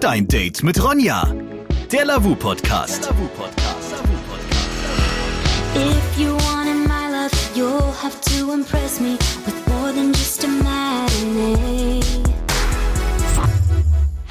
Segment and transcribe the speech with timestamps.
[0.00, 1.34] Dein Date mit Ronja.
[1.90, 3.08] Der Lavu Podcast.
[5.74, 10.48] If you wanted my love, you'll have to impress me with more than just a
[10.48, 12.07] matinee.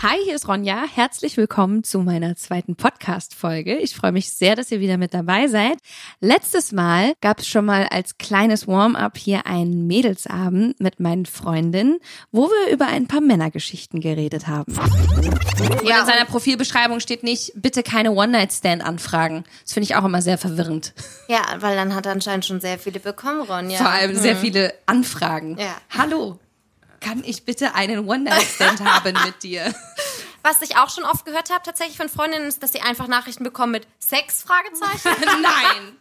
[0.04, 0.84] Hi, hier ist Ronja.
[0.94, 3.78] Herzlich willkommen zu meiner zweiten Podcast-Folge.
[3.78, 5.80] Ich freue mich sehr, dass ihr wieder mit dabei seid.
[6.20, 11.98] Letztes Mal gab es schon mal als kleines Warm-up hier einen Mädelsabend mit meinen Freundinnen,
[12.32, 14.76] wo wir über ein paar Männergeschichten geredet haben.
[15.84, 19.46] Ja, in seiner Profilbeschreibung steht nicht, bitte keine One-Night-Stand-Anfragen.
[19.64, 20.94] Das finde ich auch immer sehr verwirrend.
[21.28, 23.80] Ja, weil dann hat er anscheinend schon sehr viele bekommen, Ronja.
[23.80, 25.58] Vor allem sehr viele Anfragen.
[25.58, 25.76] Ja.
[25.90, 26.38] Hallo,
[27.00, 29.74] kann ich bitte einen One-Night-Stand haben mit dir?
[30.44, 33.44] Was ich auch schon oft gehört habe, tatsächlich von Freundinnen, ist, dass sie einfach Nachrichten
[33.44, 34.44] bekommen mit Sex?
[34.44, 35.22] Fragezeichen.
[35.42, 35.98] Nein.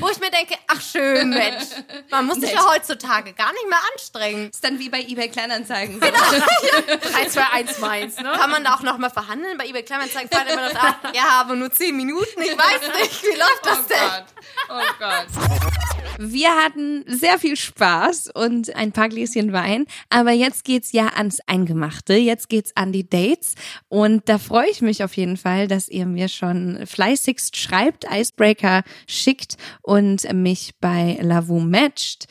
[0.00, 1.64] Wo ich mir denke, ach schön, Mensch.
[2.10, 4.50] Man muss sich ja heutzutage gar nicht mehr anstrengen.
[4.50, 6.00] Ist dann wie bei eBay Kleinanzeigen.
[6.00, 8.32] 3, 2, 1 meins, ne?
[8.36, 9.56] Kann man da auch noch mal verhandeln?
[9.56, 10.74] Bei eBay Kleinanzeigen fallen immer noch
[11.14, 12.42] ja, aber nur 10 Minuten.
[12.42, 14.24] Ich weiß nicht, wie läuft das denn?
[14.68, 15.80] Oh Gott.
[16.18, 21.40] Wir hatten sehr viel Spaß und ein paar Gläschen Wein, aber jetzt geht's ja ans
[21.46, 23.54] Eingemachte, jetzt geht's an die Dates
[23.88, 28.84] und da freue ich mich auf jeden Fall, dass ihr mir schon fleißigst schreibt, Icebreaker
[29.08, 32.26] schickt und mich bei Lavu matcht.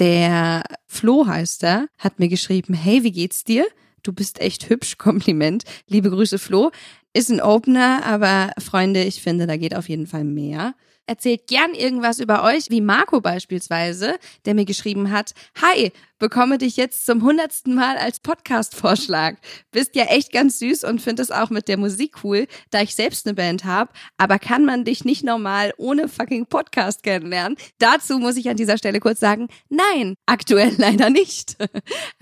[0.00, 3.66] Der Flo heißt er, hat mir geschrieben, hey, wie geht's dir?
[4.02, 5.62] Du bist echt hübsch, Kompliment.
[5.86, 6.72] Liebe Grüße, Flo.
[7.12, 10.74] Ist ein Opener, aber Freunde, ich finde, da geht auf jeden Fall mehr.
[11.10, 16.76] Erzählt gern irgendwas über euch, wie Marco beispielsweise, der mir geschrieben hat, Hi, bekomme dich
[16.76, 19.34] jetzt zum hundertsten Mal als Podcast-Vorschlag.
[19.72, 22.94] Bist ja echt ganz süß und finde es auch mit der Musik cool, da ich
[22.94, 27.58] selbst eine Band habe, aber kann man dich nicht normal ohne fucking Podcast kennenlernen?
[27.78, 31.56] Dazu muss ich an dieser Stelle kurz sagen, nein, aktuell leider nicht.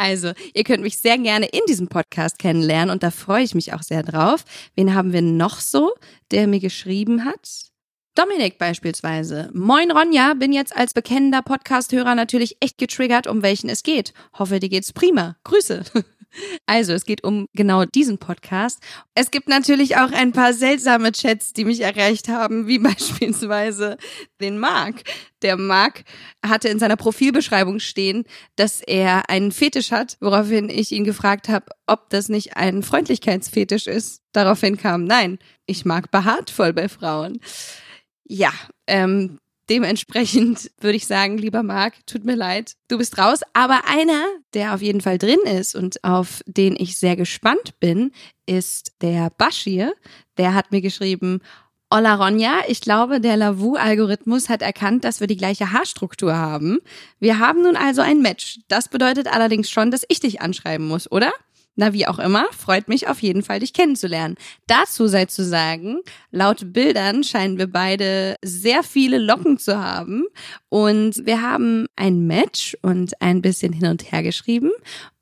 [0.01, 3.75] Also, ihr könnt mich sehr gerne in diesem Podcast kennenlernen und da freue ich mich
[3.75, 4.45] auch sehr drauf.
[4.77, 5.93] Wen haben wir noch so,
[6.31, 7.68] der mir geschrieben hat?
[8.19, 9.49] Dominik beispielsweise.
[9.55, 14.13] Moin Ronja, bin jetzt als bekennender Podcast-Hörer natürlich echt getriggert, um welchen es geht.
[14.37, 15.37] Hoffe, dir geht's prima.
[15.45, 15.85] Grüße.
[16.67, 18.81] Also, es geht um genau diesen Podcast.
[19.15, 23.97] Es gibt natürlich auch ein paar seltsame Chats, die mich erreicht haben, wie beispielsweise
[24.39, 25.05] den Marc.
[25.41, 26.05] Der Marc
[26.45, 28.25] hatte in seiner Profilbeschreibung stehen,
[28.57, 33.87] dass er einen Fetisch hat, woraufhin ich ihn gefragt habe, ob das nicht ein Freundlichkeitsfetisch
[33.87, 34.21] ist.
[34.33, 37.41] Daraufhin kam, nein, ich mag behaartvoll bei Frauen.
[38.29, 38.53] Ja,
[38.87, 43.41] ähm, dementsprechend würde ich sagen, lieber Marc, tut mir leid, du bist raus.
[43.55, 44.25] Aber einer,
[44.55, 48.13] der auf jeden Fall drin ist und auf den ich sehr gespannt bin,
[48.47, 49.95] ist der Bashir.
[50.37, 51.41] Der hat mir geschrieben,
[51.93, 56.81] Hola Ronja, ich glaube, der Lavu-Algorithmus hat erkannt, dass wir die gleiche Haarstruktur haben.
[57.19, 58.61] Wir haben nun also ein Match.
[58.69, 61.33] Das bedeutet allerdings schon, dass ich dich anschreiben muss, oder?
[61.81, 64.35] Na, wie auch immer, freut mich auf jeden Fall, dich kennenzulernen.
[64.67, 66.01] Dazu sei zu sagen,
[66.33, 70.25] laut Bildern scheinen wir beide sehr viele Locken zu haben
[70.71, 74.73] und wir haben ein Match und ein bisschen hin und her geschrieben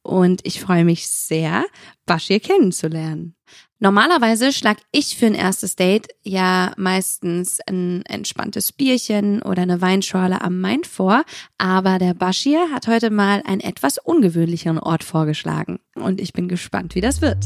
[0.01, 1.67] und ich freue mich sehr,
[2.07, 3.35] Bashir kennenzulernen.
[3.79, 10.41] Normalerweise schlag ich für ein erstes Date ja meistens ein entspanntes Bierchen oder eine Weinschorle
[10.41, 11.25] am Main vor,
[11.59, 16.95] aber der Bashir hat heute mal einen etwas ungewöhnlicheren Ort vorgeschlagen und ich bin gespannt,
[16.95, 17.37] wie das wird.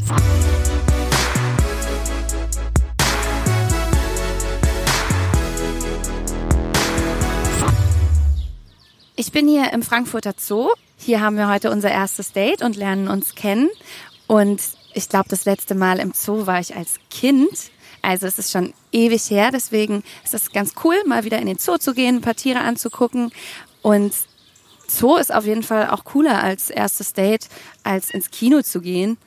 [9.17, 10.69] Ich bin hier im Frankfurter Zoo.
[10.97, 13.69] Hier haben wir heute unser erstes Date und lernen uns kennen.
[14.29, 14.61] Und
[14.95, 17.71] ich glaube, das letzte Mal im Zoo war ich als Kind.
[18.03, 19.51] Also es ist schon ewig her.
[19.53, 22.61] Deswegen ist es ganz cool, mal wieder in den Zoo zu gehen, ein paar Tiere
[22.61, 23.33] anzugucken.
[23.83, 24.13] Und
[24.89, 27.49] Zoo ist auf jeden Fall auch cooler als erstes Date,
[27.85, 29.19] als ins Kino zu gehen.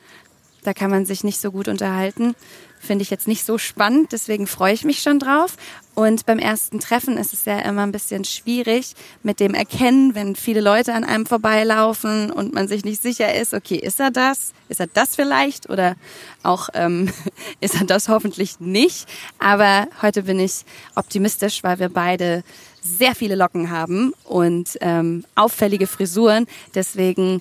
[0.62, 2.34] Da kann man sich nicht so gut unterhalten.
[2.84, 5.56] Finde ich jetzt nicht so spannend, deswegen freue ich mich schon drauf.
[5.94, 10.36] Und beim ersten Treffen ist es ja immer ein bisschen schwierig mit dem Erkennen, wenn
[10.36, 14.52] viele Leute an einem vorbeilaufen und man sich nicht sicher ist, okay, ist er das?
[14.68, 15.70] Ist er das vielleicht?
[15.70, 15.96] Oder
[16.42, 17.10] auch ähm,
[17.60, 19.06] ist er das hoffentlich nicht?
[19.38, 20.64] Aber heute bin ich
[20.94, 22.42] optimistisch, weil wir beide
[22.82, 26.46] sehr viele Locken haben und ähm, auffällige Frisuren.
[26.74, 27.40] Deswegen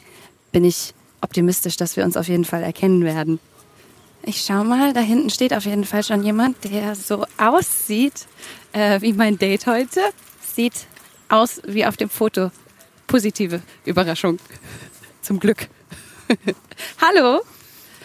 [0.54, 3.40] bin ich optimistisch, dass wir uns auf jeden Fall erkennen werden.
[4.26, 8.26] Ich schau mal, da hinten steht auf jeden Fall schon jemand, der so aussieht
[8.72, 10.00] äh, wie mein Date heute.
[10.56, 10.74] Sieht
[11.30, 12.52] aus wie auf dem Foto.
[13.08, 14.40] Positive Überraschung.
[15.22, 15.68] Zum Glück.
[17.02, 17.42] Hallo.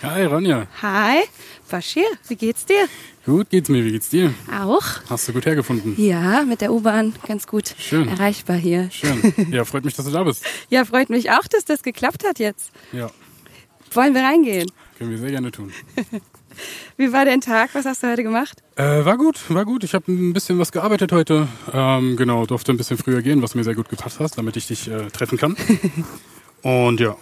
[0.03, 1.23] Hi Ronja, Hi.
[1.71, 2.87] Bashir, wie geht's dir?
[3.27, 4.33] gut geht's mir, wie geht's dir?
[4.51, 4.85] Auch?
[5.11, 5.95] Hast du gut hergefunden?
[5.99, 8.09] Ja, mit der U-Bahn ganz gut Schön.
[8.09, 8.91] erreichbar hier.
[8.91, 9.35] Schön.
[9.51, 10.45] Ja, freut mich, dass du da bist.
[10.71, 12.71] Ja, freut mich auch, dass das geklappt hat jetzt.
[12.93, 13.11] Ja,
[13.93, 14.71] Wollen wir reingehen?
[14.99, 15.73] Können wir sehr gerne tun.
[16.97, 17.71] Wie war dein Tag?
[17.75, 18.63] Was hast du heute gemacht?
[18.77, 19.85] Äh, war gut, war gut.
[19.85, 21.47] Ich habe ein bisschen was gearbeitet heute.
[21.73, 24.67] Ähm, genau, durfte ein bisschen früher gehen, was mir sehr gut gepasst hat, damit ich
[24.67, 25.57] dich äh, treffen kann.
[26.63, 27.17] Und ja,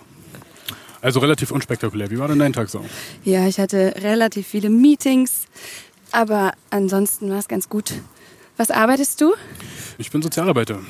[1.02, 2.11] also relativ unspektakulär.
[2.11, 2.84] Wie war denn dein Tag so?
[3.25, 5.46] Ja, ich hatte relativ viele Meetings,
[6.12, 7.93] aber ansonsten war es ganz gut.
[8.56, 9.34] Was arbeitest du?
[9.99, 10.81] Ich bin Sozialarbeiter.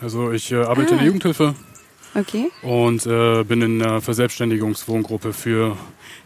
[0.00, 1.54] Also ich äh, arbeite in der Jugendhilfe
[2.14, 2.50] Okay.
[2.62, 5.76] und äh, bin in einer Verselbstständigungswohngruppe für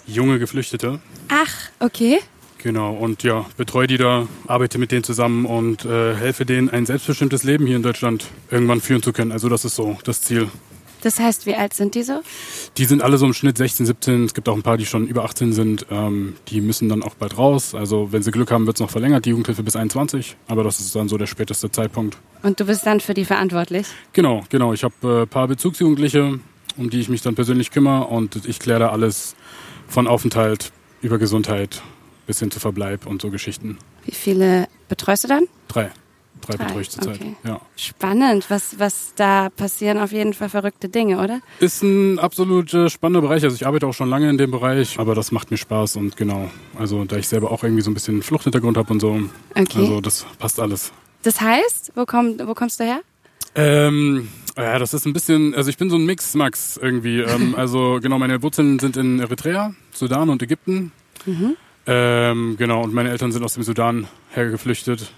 [0.06, 1.00] junge Geflüchtete.
[1.29, 2.19] Ach, okay.
[2.59, 6.87] Genau, und ja, betreue die da, arbeite mit denen zusammen und äh, helfe denen, ein
[6.87, 9.31] selbstbestimmtes Leben hier in Deutschland irgendwann führen zu können.
[9.31, 10.49] Also das ist so das Ziel.
[11.06, 12.20] Das heißt, wie alt sind die so?
[12.79, 14.25] Die sind alle so im Schnitt 16, 17.
[14.25, 15.87] Es gibt auch ein paar, die schon über 18 sind.
[15.88, 17.76] Ähm, die müssen dann auch bald raus.
[17.76, 20.37] Also wenn sie Glück haben, wird es noch verlängert, die Jugendhilfe bis 21.
[20.49, 22.19] Aber das ist dann so der späteste Zeitpunkt.
[22.43, 23.87] Und du bist dann für die verantwortlich?
[24.14, 24.73] Genau, genau.
[24.73, 26.41] Ich habe äh, ein paar Bezugsjugendliche,
[26.76, 28.08] um die ich mich dann persönlich kümmere.
[28.08, 29.37] Und ich kläre da alles
[29.87, 30.73] von Aufenthalt
[31.03, 31.82] über Gesundheit
[32.26, 33.79] bis hin zu Verbleib und so Geschichten.
[34.05, 35.44] Wie viele betreust du dann?
[35.69, 35.93] Drei.
[36.41, 37.17] Drei, Drei, betreue ich zurzeit.
[37.17, 37.37] okay.
[37.44, 37.61] Ja.
[37.77, 41.41] Spannend, was, was da passieren, auf jeden Fall verrückte Dinge, oder?
[41.61, 43.43] Ist ein absolut äh, spannender Bereich.
[43.44, 46.17] Also ich arbeite auch schon lange in dem Bereich, aber das macht mir Spaß und
[46.17, 46.50] genau.
[46.79, 49.21] Also da ich selber auch irgendwie so ein bisschen Fluchthintergrund habe und so.
[49.55, 49.79] Okay.
[49.79, 50.93] Also das passt alles.
[51.23, 53.00] Das heißt, wo, komm, wo kommst du her?
[53.55, 57.21] Ähm, ja, das ist ein bisschen, also ich bin so ein Mix, Max, irgendwie.
[57.29, 60.93] Ähm, also genau, meine Wurzeln sind in Eritrea, Sudan und Ägypten.
[61.87, 65.12] Ähm, genau, und meine Eltern sind aus dem Sudan hergeflüchtet.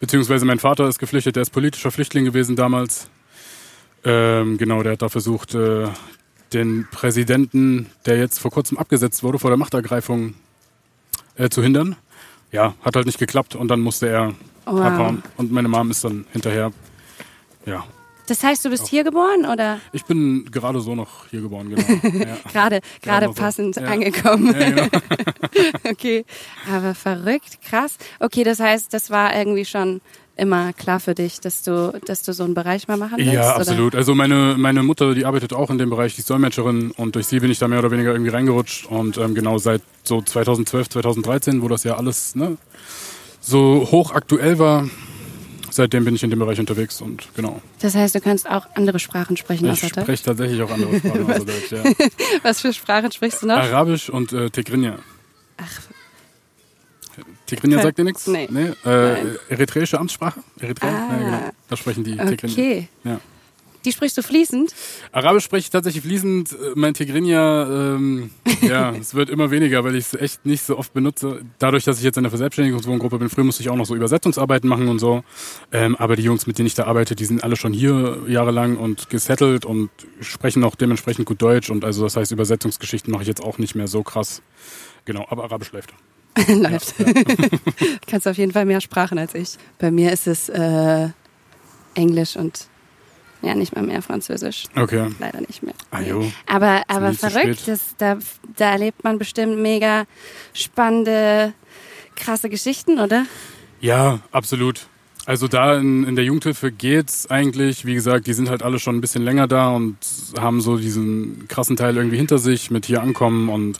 [0.00, 3.08] Beziehungsweise mein Vater ist geflüchtet, der ist politischer Flüchtling gewesen damals.
[4.04, 5.88] Ähm, genau, der hat da versucht, äh,
[6.52, 10.34] den Präsidenten, der jetzt vor kurzem abgesetzt wurde, vor der Machtergreifung
[11.36, 11.96] äh, zu hindern.
[12.52, 14.34] Ja, hat halt nicht geklappt und dann musste er
[14.64, 14.80] Wow.
[14.82, 15.22] abhauen.
[15.36, 16.72] Und meine Mom ist dann hinterher,
[17.64, 17.84] ja.
[18.28, 21.82] Das heißt, du bist hier geboren oder Ich bin gerade so noch hier geboren, genau.
[22.26, 22.36] Ja.
[22.52, 23.32] gerade, gerade so.
[23.32, 23.84] passend Ja.
[23.84, 24.54] angekommen?
[24.58, 24.82] Ja, genau.
[25.90, 26.24] Okay,
[26.72, 27.96] aber verrückt, krass.
[28.20, 30.00] Okay, das heißt, das war irgendwie schon
[30.36, 33.32] immer klar für dich, dass du, dass du so einen Bereich mal machen willst?
[33.32, 33.56] Ja, oder?
[33.56, 33.94] absolut.
[33.96, 37.26] Also meine, meine Mutter, die arbeitet auch in dem Bereich, die ist Dolmetscherin und durch
[37.26, 40.90] sie bin ich da mehr oder weniger irgendwie reingerutscht und ähm, genau seit so 2012,
[40.90, 42.56] 2013, wo das ja alles ne,
[43.40, 44.88] so hochaktuell war,
[45.78, 47.62] seitdem bin ich in dem Bereich unterwegs und genau.
[47.80, 50.02] Das heißt, du kannst auch andere Sprachen sprechen Ich außer Deutsch?
[50.02, 51.84] spreche tatsächlich auch andere Sprachen außer Deutsch, ja.
[52.42, 53.56] Was für Sprachen sprichst du noch?
[53.56, 54.98] Arabisch und äh, Tigrinya.
[55.56, 55.80] Ach,
[57.46, 58.26] Tigrinya sagt dir nichts?
[58.26, 58.44] Nee.
[58.44, 59.36] Äh, Nein.
[59.48, 60.40] eritreische Amtssprache?
[60.60, 60.90] Eritrea?
[60.90, 61.12] Ah.
[61.12, 61.50] Ja, genau.
[61.68, 62.52] Da sprechen die Tigrinya.
[62.52, 62.88] okay.
[63.04, 63.20] Ja.
[63.88, 64.74] Die sprichst du fließend?
[65.12, 66.52] Arabisch spreche ich tatsächlich fließend.
[66.52, 68.28] Äh, Mein Tigrinya, ähm,
[68.60, 71.40] ja, es wird immer weniger, weil ich es echt nicht so oft benutze.
[71.58, 74.68] Dadurch, dass ich jetzt in der Verselbstständigungswohngruppe bin, früher musste ich auch noch so Übersetzungsarbeiten
[74.68, 75.24] machen und so.
[75.72, 78.76] Ähm, aber die Jungs, mit denen ich da arbeite, die sind alle schon hier jahrelang
[78.76, 79.88] und gesettelt und
[80.20, 81.70] sprechen auch dementsprechend gut Deutsch.
[81.70, 84.42] Und also das heißt, Übersetzungsgeschichten mache ich jetzt auch nicht mehr so krass.
[85.06, 85.94] Genau, aber Arabisch läuft.
[86.46, 86.94] Läuft.
[88.06, 89.56] kannst auf jeden Fall mehr Sprachen als ich.
[89.78, 91.08] Bei mir ist es äh,
[91.94, 92.68] Englisch und
[93.42, 94.64] ja, nicht mal mehr Französisch.
[94.74, 95.08] Okay.
[95.18, 95.74] Leider nicht mehr.
[95.90, 96.30] Ah, jo.
[96.46, 98.18] Aber, aber verrückt, das, da,
[98.56, 100.04] da erlebt man bestimmt mega
[100.54, 101.52] spannende,
[102.16, 103.26] krasse Geschichten, oder?
[103.80, 104.86] Ja, absolut.
[105.24, 108.96] Also da in, in der Jugendhilfe geht's eigentlich, wie gesagt, die sind halt alle schon
[108.96, 109.98] ein bisschen länger da und
[110.40, 113.78] haben so diesen krassen Teil irgendwie hinter sich mit hier ankommen und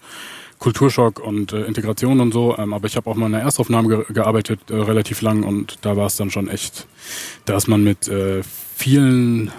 [0.59, 2.57] Kulturschock und äh, Integration und so.
[2.59, 5.79] Ähm, aber ich habe auch mal in der Erstaufnahme ge gearbeitet, äh, relativ lang und
[5.83, 6.87] da war es dann schon echt,
[7.45, 9.53] da ist man mit äh, vielen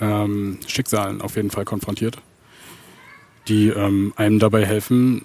[0.00, 2.18] ähm, Schicksalen auf jeden Fall konfrontiert,
[3.48, 5.24] die ähm, einem dabei helfen,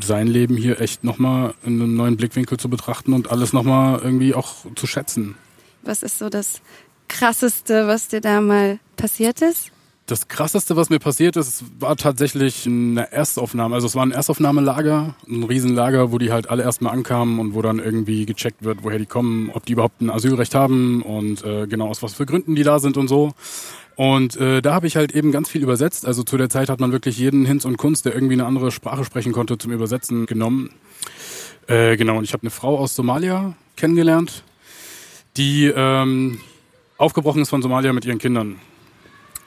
[0.00, 4.34] sein Leben hier echt nochmal in einem neuen Blickwinkel zu betrachten und alles nochmal irgendwie
[4.34, 5.34] auch zu schätzen.
[5.82, 6.60] Was ist so das
[7.08, 9.72] Krasseste, was dir da mal passiert ist?
[10.10, 13.76] Das krasseste, was mir passiert ist, war tatsächlich eine Erstaufnahme.
[13.76, 17.62] Also es war ein Erstaufnahmelager, ein Riesenlager, wo die halt alle erstmal ankamen und wo
[17.62, 21.68] dann irgendwie gecheckt wird, woher die kommen, ob die überhaupt ein Asylrecht haben und äh,
[21.68, 23.34] genau aus was für Gründen die da sind und so.
[23.94, 26.04] Und äh, da habe ich halt eben ganz viel übersetzt.
[26.04, 28.72] Also zu der Zeit hat man wirklich jeden Hinz und Kunst, der irgendwie eine andere
[28.72, 30.70] Sprache sprechen konnte, zum Übersetzen genommen.
[31.68, 34.42] Äh, genau, und ich habe eine Frau aus Somalia kennengelernt,
[35.36, 36.40] die ähm,
[36.98, 38.56] aufgebrochen ist von Somalia mit ihren Kindern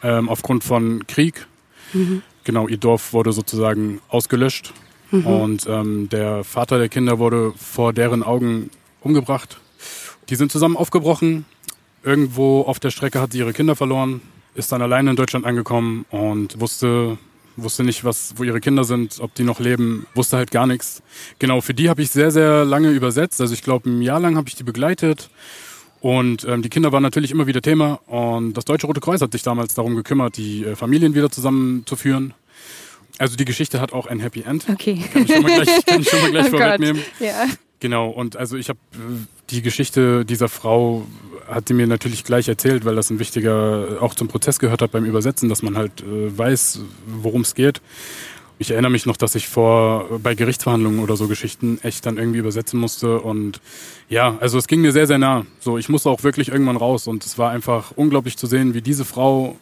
[0.04, 1.48] ähm, aufgrund von Krieg.
[2.44, 4.74] Genau, ihr Dorf wurde sozusagen ausgelöscht
[5.12, 9.60] und ähm, der Vater der Kinder wurde vor deren Augen umgebracht.
[10.30, 11.46] Die sind zusammen aufgebrochen.
[12.04, 14.22] Irgendwo auf der Strecke hat sie ihre Kinder verloren,
[14.56, 17.18] ist dann alleine in Deutschland angekommen und wusste
[17.56, 21.04] wusste nicht, was, wo ihre Kinder sind, ob die noch leben, wusste halt gar nichts.
[21.40, 23.42] Genau, für die habe ich sehr, sehr lange übersetzt.
[23.42, 25.30] Also ich glaube, ein Jahr lang habe ich die begleitet.
[26.04, 27.94] Und ähm, die Kinder waren natürlich immer wieder Thema.
[28.08, 32.34] Und das Deutsche Rote Kreuz hat sich damals darum gekümmert, die äh, Familien wieder zusammenzuführen.
[33.20, 34.66] Also die Geschichte hat auch ein Happy End.
[34.70, 35.02] Okay.
[35.14, 37.02] Kann ich schon mal gleich, kann ich schon mal gleich Oh vorwegnehmen.
[37.22, 37.46] Ja.
[37.80, 38.80] Genau, und also ich habe
[39.50, 41.08] die Geschichte dieser Frau
[41.48, 44.92] hat sie mir natürlich gleich erzählt, weil das ein wichtiger, auch zum Prozess gehört hat
[44.92, 46.82] beim Übersetzen, dass man halt äh, weiß,
[47.22, 47.82] worum es geht.
[48.60, 52.40] Ich erinnere mich noch, dass ich vor bei Gerichtsverhandlungen oder so Geschichten echt dann irgendwie
[52.40, 53.60] übersetzen musste und
[54.10, 55.46] ja, also es ging mir sehr sehr nah.
[55.60, 58.82] So, ich musste auch wirklich irgendwann raus und es war einfach unglaublich zu sehen, wie
[58.82, 59.58] diese Frau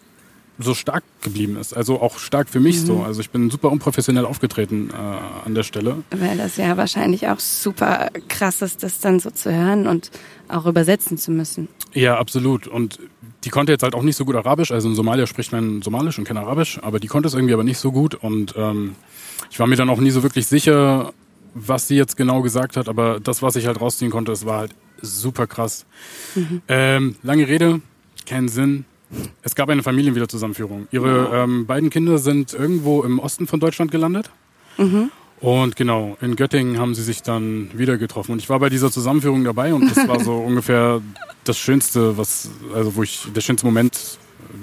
[0.64, 1.76] so stark geblieben ist.
[1.76, 3.04] Also auch stark für mich so.
[3.04, 6.04] Also ich bin super unprofessionell aufgetreten äh, an der Stelle.
[6.12, 10.12] Weil das ja wahrscheinlich auch super krass ist, das dann so zu hören und
[10.48, 11.68] auch übersetzen zu müssen.
[11.94, 12.68] Ja, absolut.
[12.68, 13.00] Und
[13.44, 14.72] die konnte jetzt halt auch nicht so gut Arabisch.
[14.72, 17.64] Also in Somalia spricht man Somalisch und kein Arabisch, aber die konnte es irgendwie aber
[17.64, 18.16] nicht so gut.
[18.16, 18.96] Und ähm,
[19.50, 21.14] ich war mir dann auch nie so wirklich sicher,
[21.54, 22.88] was sie jetzt genau gesagt hat.
[22.88, 25.86] Aber das, was ich halt rausziehen konnte, es war halt super krass.
[26.68, 27.82] Ähm, lange Rede,
[28.28, 28.86] keinen Sinn.
[29.42, 30.88] Es gab eine Familienwiederzusammenführung.
[30.92, 34.30] Ihre ähm, beiden Kinder sind irgendwo im Osten von Deutschland gelandet.
[35.42, 38.34] Und genau, in Göttingen haben sie sich dann wieder getroffen.
[38.34, 41.02] Und ich war bei dieser Zusammenführung dabei und das war so ungefähr
[41.44, 44.20] das Schönste, was, also wo ich, der schönste Moment,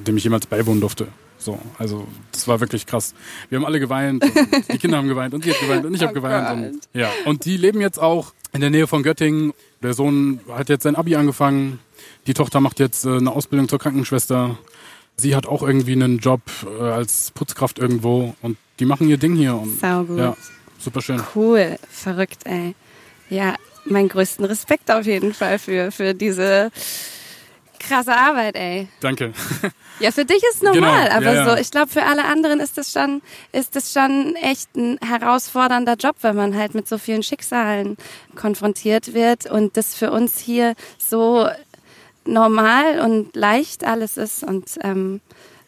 [0.06, 1.08] dem ich jemals beiwohnen durfte.
[1.36, 3.14] So, also das war wirklich krass.
[3.48, 4.24] Wir haben alle geweint,
[4.72, 6.74] die Kinder haben geweint und sie hat geweint und ich habe Oh geweint.
[6.74, 9.52] Und, ja, und die leben jetzt auch in der Nähe von Göttingen.
[9.82, 11.80] Der Sohn hat jetzt sein Abi angefangen.
[12.26, 14.58] Die Tochter macht jetzt äh, eine Ausbildung zur Krankenschwester.
[15.16, 16.40] Sie hat auch irgendwie einen Job
[16.78, 19.56] äh, als Putzkraft irgendwo und die machen ihr Ding hier.
[19.56, 20.18] Und, Saugut.
[20.18, 20.36] Ja,
[20.78, 21.22] super schön.
[21.34, 22.74] Cool, verrückt, ey.
[23.30, 23.54] Ja,
[23.84, 26.70] meinen größten Respekt auf jeden Fall für, für diese
[27.78, 28.88] krasse Arbeit, ey.
[29.00, 29.32] Danke.
[30.00, 31.50] Ja, für dich ist normal, Genau, aber ja, ja.
[31.50, 33.20] so, ich glaube, für alle anderen ist das schon,
[33.50, 37.96] ist das schon echt ein herausfordernder Job, wenn man halt mit so vielen Schicksalen
[38.36, 41.48] konfrontiert wird und das für uns hier so
[42.24, 45.20] normal und leicht alles ist und ähm,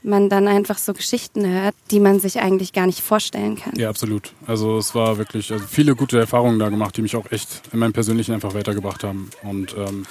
[0.02, 3.74] man dann einfach so Geschichten hört, die man sich eigentlich gar nicht vorstellen kann.
[3.76, 4.32] Ja, absolut.
[4.46, 7.78] Also es war wirklich also viele gute Erfahrungen da gemacht, die mich auch echt in
[7.78, 9.30] meinem Persönlichen einfach weitergebracht haben.
[9.42, 10.06] Und ähm,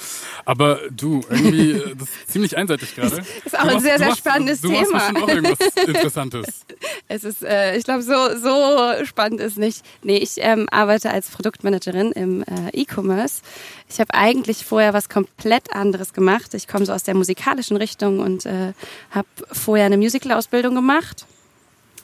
[0.46, 3.24] aber du, irgendwie, äh, das ist ziemlich einseitig gerade.
[3.46, 4.98] Ist auch Du ein machst- sehr, sehr machst- spannendes du machst Thema.
[5.00, 6.46] bestimmt auch irgendwas Interessantes.
[7.12, 9.84] Es ist, äh, ich glaube, so, so spannend ist nicht.
[10.04, 13.42] Nee, ich ähm, arbeite als Produktmanagerin im äh, E-Commerce.
[13.90, 16.54] Ich habe eigentlich vorher was komplett anderes gemacht.
[16.54, 18.74] Ich komme so aus der musikalischen Richtung und äh,
[19.10, 21.26] habe vorher eine Musical-Ausbildung gemacht.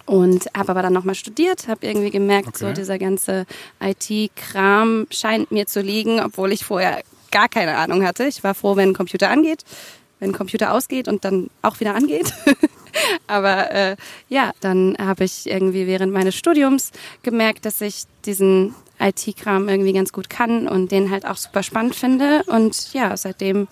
[0.08, 2.76] Und habe aber dann nochmal studiert, habe irgendwie gemerkt, so Okay.
[2.76, 3.46] dieser ganze
[3.82, 8.26] IT-Kram scheint mir zu liegen, obwohl ich vorher gar keine Ahnung hatte.
[8.26, 9.64] Ich war froh, wenn ein Computer angeht,
[10.20, 12.34] wenn ein Computer ausgeht und dann auch wieder angeht.
[13.28, 13.96] Aber äh,
[14.30, 16.92] ja, dann habe ich irgendwie während meines Studiums
[17.24, 21.96] gemerkt, dass ich diesen IT-Kram irgendwie ganz gut kann und den halt auch super spannend
[21.96, 22.44] finde.
[22.48, 23.68] Und ja, seitdem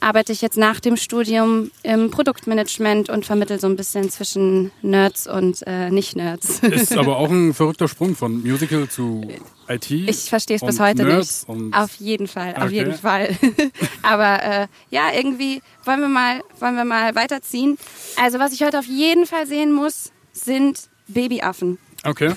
[0.00, 5.26] arbeite ich jetzt nach dem Studium im Produktmanagement und vermittel so ein bisschen zwischen Nerds
[5.26, 6.60] und äh, Nicht-Nerds.
[6.60, 9.22] Ist aber auch ein verrückter Sprung von Musical zu
[9.68, 9.90] IT.
[9.90, 11.74] Ich verstehe es bis heute Nerds nicht.
[11.74, 12.74] Auf jeden Fall, auf Okay.
[12.74, 13.36] jeden Fall.
[14.02, 17.76] Aber äh, ja, irgendwie wollen wir mal, wollen wir mal weiterziehen.
[18.16, 21.78] Also was ich heute auf jeden Fall sehen muss, sind Babyaffen.
[22.04, 22.32] Okay.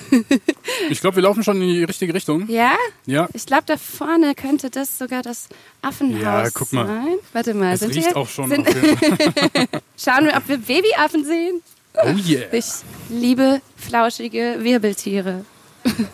[0.90, 2.48] Ich glaube, wir laufen schon in die richtige Richtung.
[2.50, 2.74] Ja?
[3.06, 3.28] Ja.
[3.34, 5.48] Ich glaube, da vorne könnte das sogar das
[5.82, 6.88] Affenhaus Ja, guck mal.
[6.88, 7.18] sein.
[7.34, 8.50] Warte mal, Es sind riecht wir, auch schon.
[8.50, 8.68] Sind,
[9.98, 11.62] schauen wir, ob wir Babyaffen sehen.
[11.94, 12.44] Oh yeah.
[12.54, 12.66] Ich
[13.10, 15.46] liebe flauschige Wirbeltiere.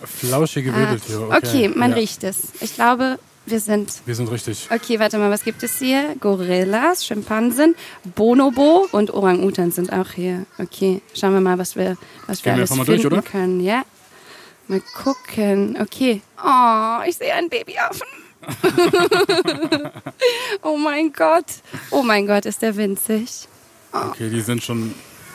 [0.05, 1.27] Flauschige Ah, Wirbeltiere.
[1.29, 1.97] okay, man ja.
[1.97, 2.47] riecht es.
[2.61, 4.67] Ich glaube, wir sind Wir sind richtig.
[4.69, 6.15] Okay, warte mal, was gibt es hier?
[6.19, 7.75] Gorillas, Schimpansen,
[8.15, 10.45] Bonobo und Orang-Utan sind auch hier.
[10.59, 13.21] Okay, schauen wir mal, was wir, was wir Gehen wir alles mal finden durch, oder?
[13.21, 13.59] können.
[13.61, 13.83] Ja,
[14.67, 15.77] mal gucken.
[15.81, 16.21] Okay.
[16.43, 18.07] Oh, ich sehe einen Babyaffen.
[20.61, 21.45] oh mein Gott.
[21.91, 23.47] Oh mein Gott, ist der winzig.
[23.91, 24.93] Okay, die sind schon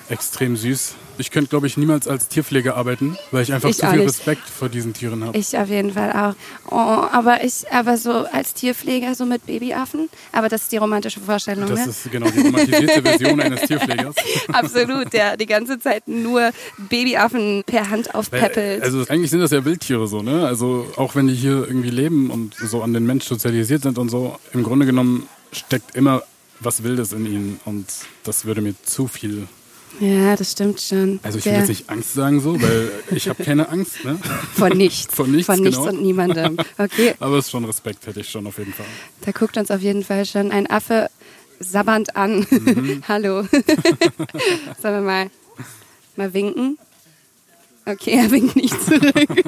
[0.09, 0.95] extrem süß.
[1.23, 4.01] Ich könnte, glaube ich, niemals als Tierpfleger arbeiten, weil ich einfach Ich zu viel.
[4.01, 5.39] Respekt vor diesen Tieren habe.
[5.39, 6.35] Ich auf jeden Fall auch.
[6.69, 10.09] Oh, aber ich, aber so als Tierpfleger, so mit Babyaffen.
[10.33, 11.91] Aber das ist die romantische Vorstellung, Das ne?
[11.91, 14.17] ist genau die romantisierte Version eines Tierpflegers.
[14.53, 16.51] Absolut, der die ganze Zeit nur
[16.91, 18.83] Babyaffen per Hand aufpäppelt.
[18.83, 20.45] also eigentlich sind das ja Wildtiere so, ne?
[20.45, 24.09] Also auch wenn die hier irgendwie leben und so an den Mensch sozialisiert sind und
[24.09, 26.25] so, im Grunde genommen steckt immer
[26.59, 27.87] was Wildes in ihnen und
[28.25, 29.47] das würde mir zu viel.
[30.01, 31.21] Ja, das stimmt schon.
[31.23, 34.19] Also ich will jetzt nicht Angst sagen so, weil ich habe keine Angst, ne?
[34.55, 35.15] Von nichts.
[35.15, 35.91] Von nichts, Von nichts genau.
[35.91, 36.57] und niemandem.
[36.79, 38.87] Okay, Aber es ist schon Respekt hätte ich schon auf jeden Fall.
[39.23, 41.11] da guckt uns auf jeden Fall schon ein Affe
[41.61, 42.47] sabbernd an.
[42.51, 43.03] Mhm.
[43.09, 43.43] Hallo.
[44.81, 45.31] Sollen wir mal,
[46.17, 46.79] mal winken?
[47.85, 49.45] Okay, er winkt nicht zurück.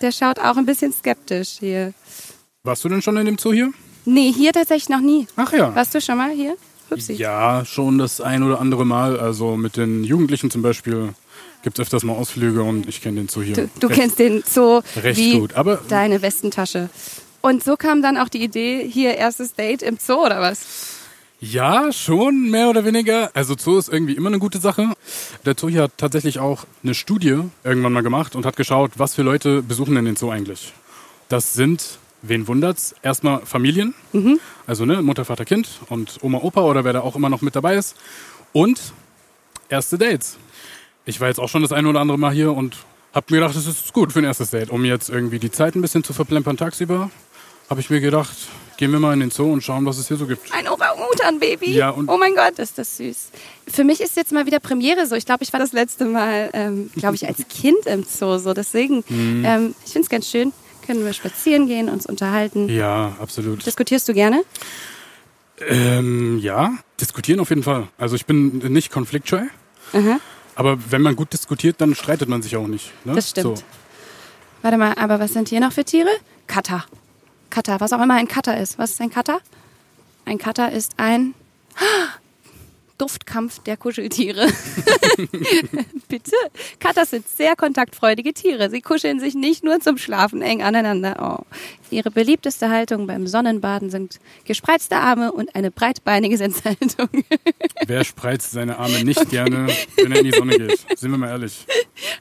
[0.00, 1.94] Der schaut auch ein bisschen skeptisch hier.
[2.62, 3.72] Warst du denn schon in dem Zoo hier?
[4.04, 5.26] Nee, hier tatsächlich noch nie.
[5.36, 5.74] Ach ja.
[5.74, 6.56] Warst du schon mal hier?
[6.94, 7.12] Hupsi.
[7.14, 9.18] Ja, schon das ein oder andere Mal.
[9.18, 11.14] Also mit den Jugendlichen zum Beispiel
[11.64, 13.54] Gibt's öfters mal Ausflüge und ich kenne den Zoo hier.
[13.54, 15.54] Du, du recht, kennst den Zoo recht wie gut.
[15.54, 16.90] Aber deine Westentasche.
[17.40, 20.60] Und so kam dann auch die Idee, hier erstes Date im Zoo oder was?
[21.40, 23.30] Ja, schon, mehr oder weniger.
[23.32, 24.92] Also Zoo ist irgendwie immer eine gute Sache.
[25.46, 29.14] Der Zoo hier hat tatsächlich auch eine Studie irgendwann mal gemacht und hat geschaut, was
[29.14, 30.74] für Leute besuchen denn den Zoo eigentlich.
[31.30, 33.94] Das sind, wen wundert's, erstmal Familien.
[34.66, 37.54] Also ne, Mutter, Vater, Kind und Oma, Opa oder wer da auch immer noch mit
[37.56, 37.96] dabei ist.
[38.52, 38.80] Und
[39.68, 40.36] erste Dates.
[41.06, 42.76] Ich war jetzt auch schon das eine oder andere Mal hier und
[43.12, 44.70] hab mir gedacht, das ist gut für ein erstes Date.
[44.70, 47.10] Um jetzt irgendwie die Zeit ein bisschen zu verplempern tagsüber,
[47.70, 48.36] habe ich mir gedacht,
[48.76, 50.52] gehen wir mal in den Zoo und schauen, was es hier so gibt.
[50.52, 51.72] Ein Orang-Utan-Baby.
[51.72, 53.28] Ja, und- oh mein Gott, ist das süß.
[53.68, 55.14] Für mich ist jetzt mal wieder Premiere so.
[55.14, 58.38] Ich glaube, ich war das letzte Mal, ähm, glaube ich, als Kind im Zoo.
[58.38, 58.52] So.
[58.54, 59.44] Deswegen, Mhm.
[59.46, 60.52] ähm, ich finde es ganz schön.
[60.86, 62.68] Können wir spazieren gehen, uns unterhalten.
[62.68, 63.64] Ja, absolut.
[63.64, 64.42] Diskutierst du gerne?
[65.68, 67.88] Ähm, ja, diskutieren auf jeden Fall.
[67.96, 69.42] Also ich bin nicht konfliktscheu.
[69.92, 70.18] Aha.
[70.56, 72.92] Aber wenn man gut diskutiert, dann streitet man sich auch nicht.
[73.04, 73.14] Ne?
[73.14, 73.58] Das stimmt.
[73.58, 73.64] So.
[74.62, 76.10] Warte mal, aber was sind hier noch für Tiere?
[76.46, 76.84] Cutter.
[77.50, 78.78] Cutter, was auch immer ein Cutter ist.
[78.78, 79.40] Was ist ein Cutter?
[80.24, 81.34] Ein Cutter ist ein
[82.98, 84.46] Duftkampf der Kuscheltiere.
[86.08, 86.36] Bitte.
[86.78, 88.70] Cutters sind sehr kontaktfreudige Tiere.
[88.70, 91.16] Sie kuscheln sich nicht nur zum Schlafen eng aneinander.
[91.20, 91.44] Oh.
[91.90, 97.08] Ihre beliebteste Haltung beim Sonnenbaden sind gespreizte Arme und eine breitbeinige Sitzhaltung.
[97.86, 100.84] Wer spreizt seine Arme nicht gerne, wenn er in die Sonne geht?
[100.98, 101.66] Sind wir mal ehrlich.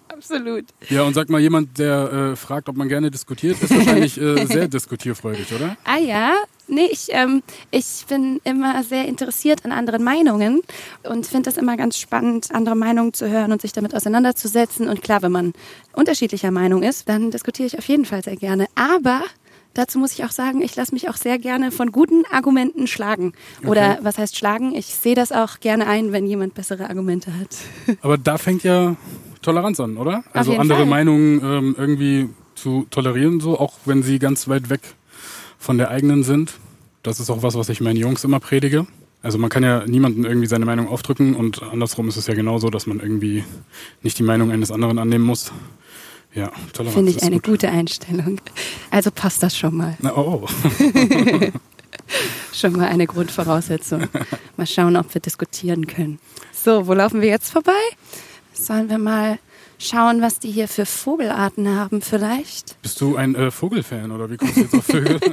[0.08, 0.66] Absolut.
[0.90, 4.46] Ja, und sag mal, jemand, der äh, fragt, ob man gerne diskutiert, ist wahrscheinlich äh,
[4.46, 5.76] sehr diskutierfreudig, oder?
[5.84, 6.36] Ah ja,
[6.68, 10.62] nee, ich, ähm, ich bin immer sehr interessiert an anderen Meinungen
[11.04, 14.88] und finde das immer ganz spannend, andere Meinungen zu hören und sich damit auseinanderzusetzen.
[14.88, 15.54] Und klar, wenn man
[15.94, 18.68] unterschiedlicher Meinung ist, dann diskutiere ich auf jeden Fall sehr gerne.
[18.76, 19.22] Aber
[19.74, 23.34] dazu muss ich auch sagen, ich lasse mich auch sehr gerne von guten Argumenten schlagen.
[23.66, 24.76] Oder was heißt schlagen?
[24.76, 27.98] Ich sehe das auch gerne ein, wenn jemand bessere Argumente hat.
[28.02, 28.96] Aber da fängt ja
[29.42, 30.24] Toleranz an, oder?
[30.34, 30.88] Also andere Fall.
[30.88, 34.82] Meinungen ähm, irgendwie zu tolerieren, so, auch wenn sie ganz weit weg
[35.64, 36.54] von der eigenen sind.
[37.04, 38.86] Das ist auch was, was ich meinen Jungs immer predige.
[39.22, 42.70] Also man kann ja niemandem irgendwie seine Meinung aufdrücken und andersrum ist es ja genauso,
[42.70, 43.46] dass man irgendwie
[44.02, 45.54] nicht die Meinung eines anderen annehmen muss.
[46.36, 47.46] Ja, Toleranz Finde ich eine gut.
[47.46, 48.42] gute Einstellung.
[48.92, 49.96] Also passt das schon mal.
[50.02, 50.50] Na, oh, oh.
[52.54, 54.04] Schon mal eine Grundvoraussetzung.
[54.58, 56.20] Mal schauen, ob wir diskutieren können.
[56.52, 57.72] So, wo laufen wir jetzt vorbei?
[58.54, 59.40] Sollen wir mal
[59.84, 62.82] schauen, was die hier für Vogelarten haben vielleicht?
[62.82, 65.20] Bist du ein äh, Vogelfan oder wie kommst du jetzt auf Vögel?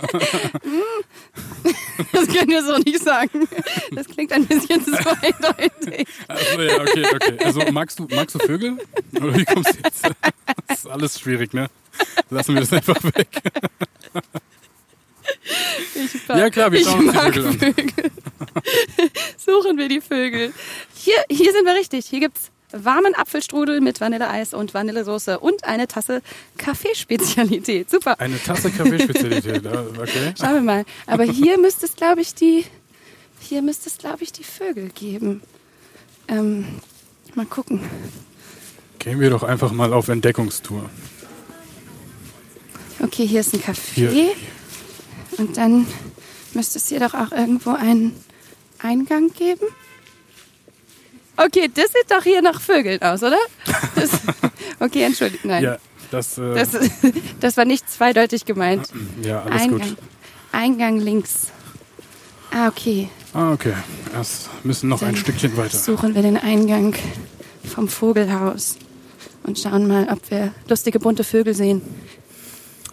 [2.12, 3.46] Das können wir so nicht sagen.
[3.94, 6.08] Das klingt ein bisschen zu eindeutig.
[6.28, 7.38] Also, ja, okay, okay.
[7.44, 8.78] Also magst du, magst du Vögel?
[9.16, 10.10] Oder wie kommst du jetzt?
[10.66, 11.68] Das ist alles schwierig, ne?
[12.30, 13.28] Lassen wir das einfach weg.
[16.28, 17.58] Ja klar, wir Ich schauen uns die Vögel an.
[17.58, 18.10] Vögel.
[19.36, 20.52] Suchen wir die Vögel.
[20.94, 22.06] Hier, hier sind wir richtig.
[22.06, 26.22] Hier gibt's warmen Apfelstrudel mit Vanilleeis und Vanillesoße und eine Tasse
[26.58, 27.90] Kaffeespezialität.
[27.90, 28.18] Super.
[28.20, 30.34] Eine Tasse Kaffeespezialität, ja, okay.
[30.40, 30.84] Schauen wir mal.
[31.06, 32.64] Aber hier müsste es, glaube ich, die,
[33.40, 35.42] hier müsste es, glaube ich, die Vögel geben.
[36.28, 36.66] Ähm,
[37.34, 37.80] mal gucken.
[38.98, 40.88] Gehen wir doch einfach mal auf Entdeckungstour.
[43.02, 44.10] Okay, hier ist ein Café.
[44.10, 44.32] Hier.
[45.38, 45.86] Und dann
[46.52, 48.14] müsste es hier doch auch irgendwo einen
[48.78, 49.66] Eingang geben.
[51.44, 53.38] Okay, das sieht doch hier nach Vögeln aus, oder?
[53.94, 54.10] Das,
[54.80, 55.62] okay, entschuldigt, nein.
[55.64, 55.78] Ja,
[56.10, 56.70] das, äh, Das,
[57.40, 58.88] das war nicht zweideutig gemeint.
[59.22, 59.88] ja, alles Eingang.
[59.88, 59.96] gut.
[60.52, 61.48] Eingang links.
[62.50, 63.08] Ah, okay.
[63.32, 63.72] Ah, okay.
[64.12, 65.78] Erst müssen noch ein Dann Stückchen weiter.
[65.78, 66.94] Suchen wir den Eingang
[67.64, 68.76] vom Vogelhaus
[69.44, 71.80] und schauen mal, ob wir lustige bunte Vögel sehen.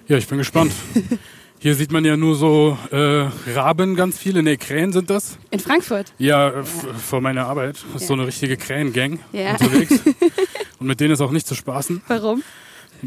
[0.07, 0.71] Ja, ich bin gespannt.
[1.59, 4.43] Hier sieht man ja nur so äh, Raben, ganz viele.
[4.43, 5.37] Ne, Krähen sind das.
[5.49, 6.13] In Frankfurt.
[6.19, 7.83] Ja, äh, f- vor meiner Arbeit.
[7.93, 9.51] Das ist so eine richtige Krähengang Ja.
[9.53, 9.99] unterwegs.
[10.79, 12.01] Und mit denen ist auch nicht zu spaßen.
[12.07, 12.43] Warum?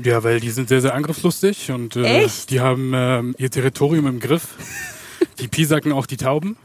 [0.02, 4.20] Ja, weil die sind sehr, sehr angriffslustig und äh, die haben ähm, ihr Territorium im
[4.20, 4.46] Griff.
[5.40, 6.56] Die piesacken auch die Tauben.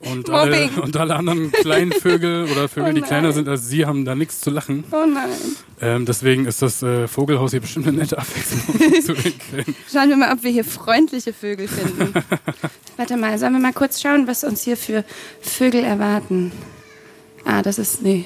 [0.00, 3.08] Und alle, und alle anderen kleinen Vögel oder Vögel, Oh die nein.
[3.08, 4.84] kleiner sind als sie, haben da nichts zu lachen.
[4.92, 5.28] Oh nein.
[5.80, 9.34] Ähm, deswegen ist das äh, Vogelhaus hier bestimmt eine nette Abwechslung zu den.
[9.92, 12.12] Schauen wir mal, ob wir hier freundliche Vögel finden.
[12.96, 15.04] Warte mal, sollen wir mal kurz schauen, was uns hier für
[15.40, 16.52] Vögel erwarten?
[17.44, 18.24] Ah, das ist, nee.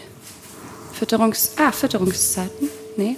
[0.92, 1.54] Fütterungs...
[1.56, 2.68] Ah, Fütterungszeiten?
[2.96, 3.16] Nee.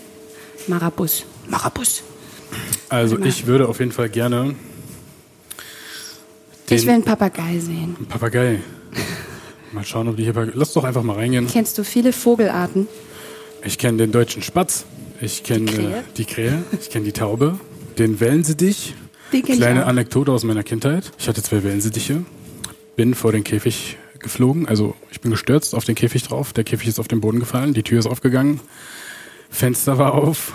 [0.68, 1.24] Marabus.
[1.48, 2.02] Marabus.
[2.88, 4.54] Also ich würde auf jeden Fall gerne
[6.72, 7.96] den Ich will einen Papagei sehen.
[8.08, 8.60] Papagei.
[9.72, 10.50] Mal schauen, ob die hier...
[10.54, 11.46] Lass doch einfach mal reingehen.
[11.46, 12.88] Kennst du viele Vogelarten?
[13.64, 14.84] Ich kenne den deutschen Spatz.
[15.20, 15.96] Ich kenne Die Krähe?
[15.98, 16.62] äh, die Krähe.
[16.80, 17.58] Ich kenne die Taube.
[17.98, 19.86] Den Den kenn ich Kleine.
[19.86, 21.12] Anekdote aus meiner Kindheit.
[21.18, 22.24] Ich hatte zwei Wellensittiche.
[22.96, 24.66] Bin vor den Käfig weggeflogen.
[24.66, 26.52] Also ich bin gestürzt auf den Käfig drauf.
[26.52, 27.72] Der Käfig ist auf den Boden gefallen.
[27.72, 28.60] Die Tür ist aufgegangen.
[29.50, 30.52] Fenster war auf.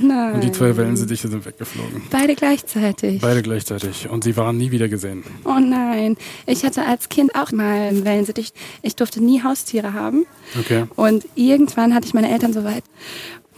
[0.00, 0.34] Nein.
[0.34, 2.02] Und die zwei Wellensittiche sind weggeflogen.
[2.10, 3.20] Beide gleichzeitig.
[3.20, 4.08] Beide gleichzeitig.
[4.08, 5.24] Und sie waren nie wieder gesehen.
[5.44, 6.16] Oh nein.
[6.46, 8.52] Ich hatte als Kind auch mal einen Wellensittich.
[8.82, 10.26] Ich durfte nie Haustiere haben.
[10.58, 10.84] Okay.
[10.96, 12.84] Und irgendwann hatte ich meine Eltern soweit.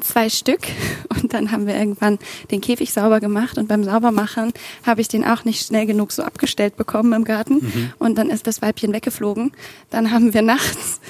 [0.01, 0.61] Zwei Stück.
[1.11, 2.19] Und dann haben wir irgendwann
[2.51, 3.59] den Käfig sauber gemacht.
[3.59, 4.53] Und beim Saubermachen
[4.87, 7.93] habe ich den auch nicht schnell genug so abgestellt bekommen im Garten.
[7.99, 9.53] Und dann ist das Weibchen weggeflogen.
[9.91, 11.01] Dann haben wir nachts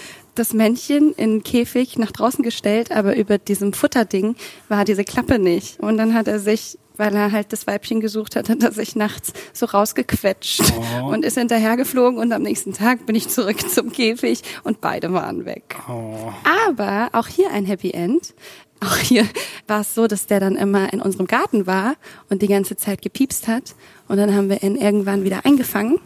[0.41, 4.37] das Männchen in den Käfig nach draußen gestellt, aber über diesem Futterding
[4.69, 5.79] war diese Klappe nicht.
[5.81, 8.95] Und dann hat er sich weil er halt das Weibchen gesucht hat, hat er sich
[8.95, 10.61] nachts so rausgequetscht
[11.03, 11.07] Oh.
[11.07, 15.47] und ist hinterhergeflogen und am nächsten Tag bin ich zurück zum Käfig und beide waren
[15.47, 15.77] weg.
[15.89, 16.31] Oh.
[16.69, 18.35] Aber auch hier ein Happy End.
[18.81, 19.27] Auch hier
[19.67, 21.95] war es so, dass der dann immer in unserem Garten war
[22.29, 23.75] und die ganze Zeit gepiepst hat.
[24.09, 26.01] Und dann haben wir ihn irgendwann wieder eingefangen.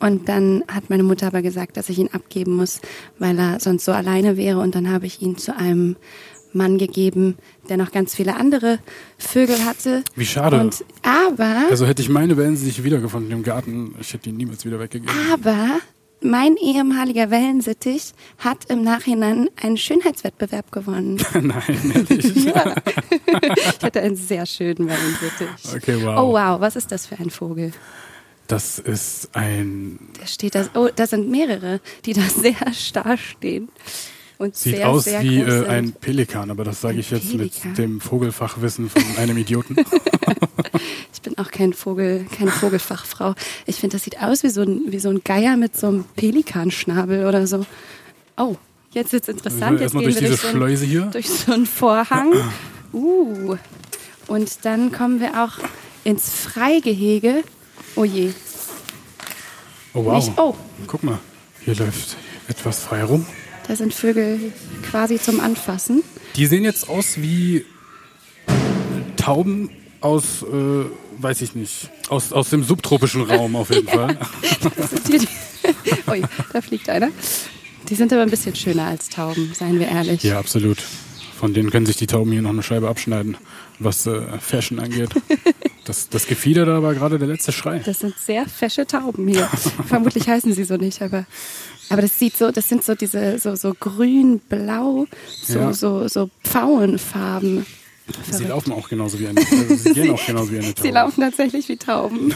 [0.00, 2.80] Und dann hat meine Mutter aber gesagt, dass ich ihn abgeben muss,
[3.18, 4.58] weil er sonst so alleine wäre.
[4.60, 5.96] Und dann habe ich ihn zu einem
[6.52, 7.36] Mann gegeben,
[7.68, 8.78] der noch ganz viele andere
[9.18, 10.02] Vögel hatte.
[10.16, 10.58] Wie schade.
[10.60, 14.80] Und aber, Also hätte ich meine Wellensittich wiedergefunden im Garten, ich hätte die niemals wieder
[14.80, 15.14] weggegeben.
[15.32, 15.80] aber
[16.22, 21.18] mein ehemaliger Wellensittich hat im Nachhinein einen Schönheitswettbewerb gewonnen.
[21.34, 22.44] Nein, ehrlich.
[22.44, 22.74] Ja.
[23.56, 25.74] ich hatte einen sehr schönen Wellensittich.
[25.74, 26.18] Okay, wow.
[26.18, 27.72] Oh wow, was ist das für ein Vogel?
[28.50, 30.00] Das ist ein.
[30.20, 30.66] Der steht da.
[30.74, 33.68] Oh, da sind mehrere, die da sehr starr stehen.
[34.38, 37.30] Und Sieht sehr, aus sehr wie äh, ein Pelikan, aber das sage Ein ich jetzt
[37.30, 37.70] Pelikan?
[37.70, 39.76] mit dem Vogelfachwissen von einem Idioten.
[41.12, 43.34] Ich bin auch kein Vogel, keine Vogelfachfrau.
[43.66, 46.04] Ich finde, das sieht aus wie so, ein, wie so ein Geier mit so einem
[46.16, 47.66] Pelikanschnabel oder so.
[48.38, 48.56] Oh,
[48.92, 49.72] jetzt wird's interessant.
[49.72, 51.02] Jetzt Erstmal gehen durch wir diese durch so, hier.
[51.12, 52.32] durch so einen Vorhang.
[52.94, 53.56] Uh.
[54.28, 55.58] Und dann kommen wir auch
[56.02, 57.44] ins Freigehege.
[57.96, 58.32] Oh je.
[59.92, 60.14] Oh wow.
[60.24, 60.54] Nicht, oh,
[60.86, 61.18] Guck mal,
[61.64, 62.16] hier läuft
[62.48, 63.26] etwas frei rum.
[63.66, 64.52] da sind Vögel
[64.88, 66.02] quasi zum Anfassen.
[66.36, 67.64] Die sehen jetzt aus wie
[69.16, 70.84] Tauben aus, äh,
[71.18, 74.16] weiß ich nicht, aus, aus dem subtropischen Raum auf jeden Fall.
[75.08, 75.28] Die, die,
[76.10, 76.22] ui,
[76.52, 77.08] da fliegt einer.
[77.88, 80.22] Die sind aber ein bisschen schöner als Tauben, seien wir ehrlich.
[80.22, 80.78] Ja, absolut.
[81.38, 83.36] Von denen können sich die Tauben hier noch eine Scheibe abschneiden,
[83.78, 85.10] was äh, Fashion angeht.
[85.90, 87.80] Das, das Gefieder da war gerade der letzte Schrei.
[87.80, 89.44] Das sind sehr fesche Tauben hier.
[89.88, 91.26] Vermutlich heißen sie so nicht, aber,
[91.88, 95.06] aber das sieht so, das sind so diese, so, so grün, blau,
[95.42, 95.72] so, Ja.
[95.72, 97.66] so, so Pfauenfarben.
[98.06, 98.48] Sie Verrückt.
[98.50, 100.82] laufen auch genauso wie eine, also sie gehen auch genauso wie eine Taube.
[100.82, 102.34] Sie laufen tatsächlich wie Tauben.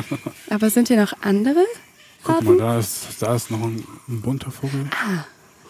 [0.48, 1.62] aber sind hier noch andere?
[2.22, 4.88] Guck mal, da ist, da ist noch ein, ein bunter Vogel.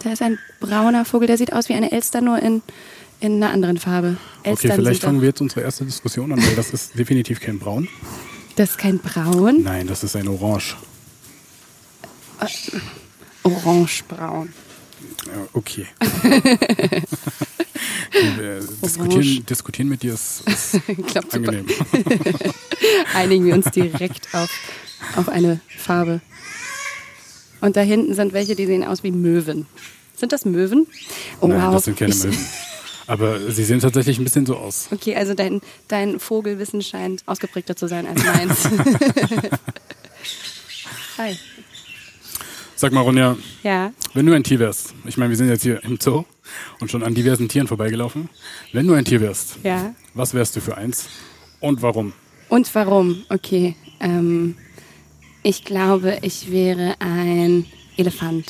[0.04, 2.62] Da ist ein brauner Vogel, der sieht aus wie eine Elster, nur in,
[3.20, 4.16] in einer anderen Farbe.
[4.40, 7.40] Okay, Elstern vielleicht sind fangen wir jetzt unsere erste Diskussion an, weil das ist definitiv
[7.40, 7.88] kein Braun.
[8.56, 10.76] Das ist kein Braun, Nein, das ist ein Orange.
[13.42, 14.52] orangebraun.
[15.26, 15.86] Ja, okay.
[16.02, 16.52] Okay,
[18.36, 21.66] wir diskutieren, diskutieren mit dir ist, ist Klappt angenehm.
[23.14, 24.50] Einigen wir uns direkt auf,
[25.16, 26.20] auf eine Farbe.
[27.60, 29.66] Und da hinten sind welche, die sehen aus wie Möwen.
[30.16, 30.86] Sind das Möwen?
[31.40, 31.72] Oh, Nein, wow.
[31.74, 32.38] das sind keine Ich- Möwen.
[33.06, 34.88] Aber sie sehen tatsächlich ein bisschen so aus.
[34.92, 38.68] Okay, also dein, dein Vogelwissen scheint ausgeprägter zu sein als meins.
[41.18, 41.36] Hi.
[42.76, 43.92] Sag mal, Ronja, Ja.
[44.14, 46.24] wenn du ein Tier wärst, ich meine, wir sind jetzt hier im Zoo
[46.80, 48.28] und schon an diversen Tieren vorbeigelaufen.
[48.72, 49.94] Wenn du ein Tier wärst, Ja.
[50.14, 51.06] was wärst du für eins
[51.60, 52.12] und warum?
[52.48, 53.22] Und warum?
[53.28, 53.76] Okay.
[54.00, 54.56] Ähm,
[55.42, 58.46] ich glaube, ich wäre ein Elefant.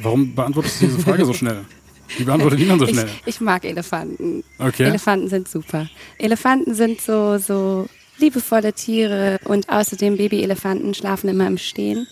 [0.00, 1.64] Warum beantwortest du diese Frage so schnell?
[2.18, 3.08] Wie beantwortet niemand so schnell?
[3.26, 4.44] Ich, ich mag Elefanten.
[4.58, 4.84] Okay.
[4.84, 5.88] Elefanten sind super.
[6.18, 7.86] Elefanten sind so, so
[8.18, 12.06] liebevolle Tiere und außerdem Babyelefanten schlafen immer im Stehen,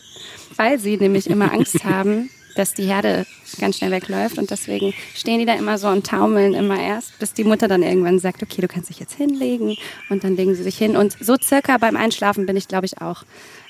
[0.57, 3.27] weil sie nämlich immer Angst haben, dass die Herde
[3.59, 7.33] ganz schnell wegläuft und deswegen stehen die da immer so und taumeln immer erst, bis
[7.33, 9.77] die Mutter dann irgendwann sagt, okay, du kannst dich jetzt hinlegen
[10.09, 13.01] und dann legen sie sich hin und so circa beim Einschlafen bin ich, glaube ich,
[13.01, 13.25] auch.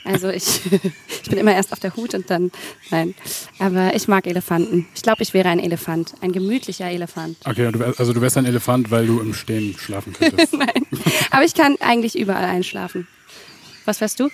[0.04, 0.60] Also ich,
[1.22, 2.50] ich bin immer erst auf der Hut und dann,
[2.90, 3.14] nein.
[3.58, 4.86] Aber ich mag Elefanten.
[4.94, 7.36] Ich glaube, ich wäre ein Elefant, ein gemütlicher Elefant.
[7.44, 10.52] Okay, also du wärst ein Elefant, weil du im Stehen schlafen könntest.
[10.60, 10.86] Nein.
[11.30, 13.06] Aber ich kann eigentlich überall einschlafen.
[13.84, 14.28] Was wärst du?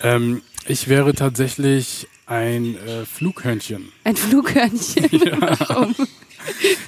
[0.00, 3.92] ähm, ich wäre tatsächlich ein äh, Flughörnchen.
[4.04, 5.08] Ein Flughörnchen.
[5.40, 5.94] Warum?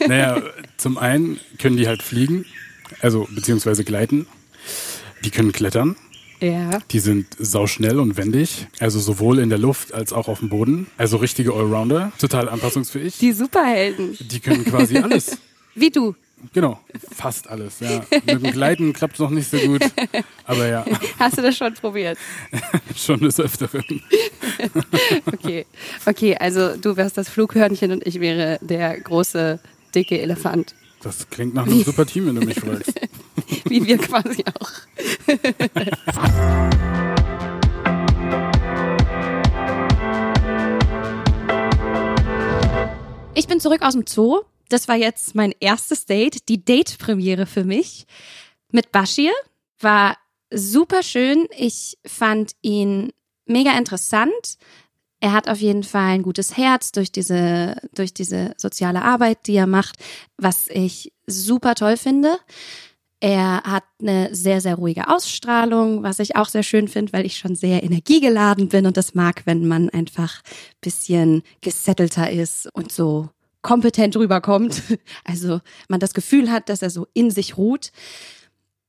[0.07, 0.43] Naja,
[0.77, 2.47] zum einen können die halt fliegen,
[3.01, 4.27] also beziehungsweise gleiten.
[5.25, 5.97] Die können klettern.
[6.43, 6.81] Ja.
[6.91, 10.89] Die sind sauschnell und wendig, also sowohl in der Luft als auch auf dem Boden.
[10.99, 13.17] Also richtige Allrounder, total anpassungsfähig.
[13.19, 14.17] Die Superhelden.
[14.21, 15.39] Die können quasi alles.
[15.77, 16.17] Wie du.
[16.53, 16.81] Genau,
[17.15, 17.79] fast alles.
[17.79, 18.05] Ja.
[18.11, 19.83] Mit dem Gleiten klappt es noch nicht so gut,
[20.45, 20.85] aber ja,
[21.21, 22.19] Hast du das schon probiert?
[22.97, 23.85] schon des Öfteren.
[25.27, 25.67] Okay.
[26.07, 29.61] Okay, also du wärst das Flughörnchen und ich wäre der große,
[29.95, 30.75] dicke Elefant.
[31.03, 32.93] Das klingt nach einem super Team, wenn du mich fragst.
[33.65, 34.71] Wie wir quasi auch.
[43.63, 44.41] Zurück aus dem Zoo.
[44.69, 48.07] Das war jetzt mein erstes Date, die Date-Premiere für mich
[48.71, 49.33] mit Bashir.
[49.81, 50.17] War
[50.51, 51.47] super schön.
[51.57, 53.13] Ich fand ihn
[53.47, 54.59] mega interessant.
[55.21, 59.55] Er hat auf jeden Fall ein gutes Herz durch diese, durch diese soziale Arbeit, die
[59.55, 59.97] er macht,
[60.37, 62.39] was ich super toll finde.
[63.21, 67.39] Er hat eine sehr, sehr ruhige Ausstrahlung, was ich auch sehr schön finde, weil ich
[67.39, 70.43] schon sehr energiegeladen bin und das mag, wenn man einfach
[70.81, 73.29] bisschen gesettelter ist und so
[73.63, 74.83] kompetent rüberkommt.
[75.25, 77.93] Also man das Gefühl hat, dass er so in sich ruht.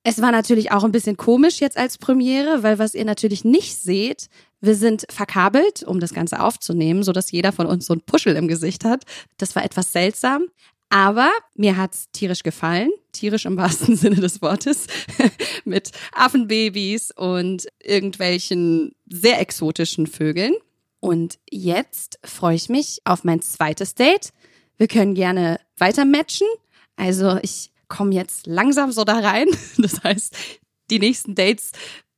[0.03, 3.77] Es war natürlich auch ein bisschen komisch jetzt als Premiere, weil was ihr natürlich nicht
[3.77, 4.27] seht,
[4.59, 8.36] wir sind verkabelt, um das Ganze aufzunehmen, so dass jeder von uns so ein Puschel
[8.36, 9.03] im Gesicht hat.
[9.38, 10.47] Das war etwas seltsam.
[10.89, 14.88] Aber mir hat's tierisch gefallen, tierisch im wahrsten Sinne des Wortes,
[15.65, 20.53] mit Affenbabys und irgendwelchen sehr exotischen Vögeln.
[20.99, 24.33] Und jetzt freue ich mich auf mein zweites Date.
[24.77, 26.47] Wir können gerne weiter matchen.
[26.95, 29.47] Also ich komme jetzt langsam so da rein.
[29.77, 30.36] Das heißt,
[30.89, 31.71] die nächsten Dates,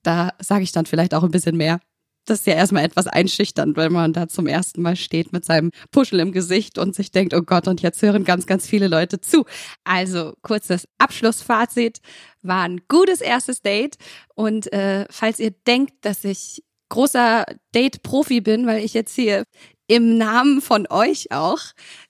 [0.04, 1.80] da sage ich dann vielleicht auch ein bisschen mehr.
[2.26, 5.70] Das ist ja erstmal etwas einschüchternd, wenn man da zum ersten Mal steht mit seinem
[5.92, 9.22] Puschel im Gesicht und sich denkt, oh Gott, und jetzt hören ganz, ganz viele Leute
[9.22, 9.46] zu.
[9.84, 12.00] Also kurzes Abschlussfazit,
[12.42, 13.98] war ein gutes erstes Date.
[14.34, 19.44] Und äh, falls ihr denkt, dass ich großer Date-Profi bin, weil ich jetzt hier
[19.88, 21.60] im Namen von euch auch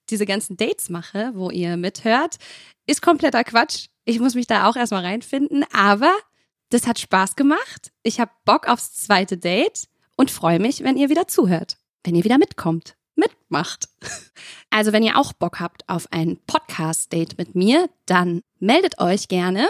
[0.10, 2.36] diese ganzen Dates mache, wo ihr mithört,
[2.86, 3.88] ist kompletter Quatsch.
[4.06, 6.14] Ich muss mich da auch erstmal reinfinden, aber
[6.70, 7.92] das hat Spaß gemacht.
[8.04, 12.24] Ich habe Bock aufs zweite Date und freue mich, wenn ihr wieder zuhört, wenn ihr
[12.24, 13.90] wieder mitkommt, mitmacht.
[14.72, 19.70] Also wenn ihr auch Bock habt auf ein Podcast-Date mit mir, dann meldet euch gerne.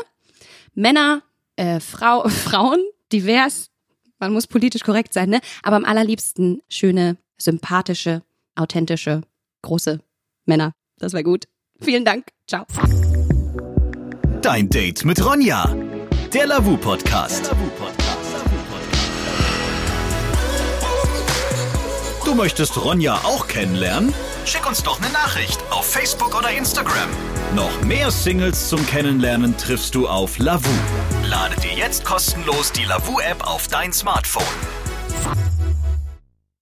[0.74, 1.22] Männer,
[1.58, 3.70] äh, Frau, Frauen, divers,
[4.18, 5.42] man muss politisch korrekt sein, ne?
[5.62, 8.24] Aber am allerliebsten schöne, sympathische,
[8.56, 9.22] authentische,
[9.62, 10.00] große
[10.46, 10.74] Männer.
[10.98, 11.46] Das wäre gut.
[11.80, 12.28] Vielen Dank.
[12.48, 12.66] Ciao.
[14.42, 15.76] Dein Date mit Ronja.
[16.34, 17.52] Der Lavu Podcast.
[22.24, 24.14] Du möchtest Ronja auch kennenlernen?
[24.46, 27.10] Schick uns doch eine Nachricht auf Facebook oder Instagram.
[27.56, 30.70] Noch mehr Singles zum Kennenlernen triffst du auf Lavu.
[31.24, 34.44] Lade dir jetzt kostenlos die Lavu App auf dein Smartphone.